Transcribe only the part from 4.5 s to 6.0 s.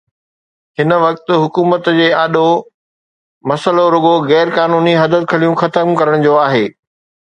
قانوني حددخليون ختم